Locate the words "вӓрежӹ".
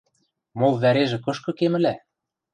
0.81-1.17